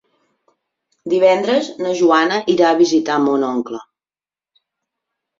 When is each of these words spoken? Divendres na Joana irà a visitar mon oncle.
Divendres 1.13 1.67
na 1.83 1.91
Joana 1.99 2.39
irà 2.53 2.69
a 2.71 2.77
visitar 2.79 3.17
mon 3.25 3.45
oncle. 3.49 3.83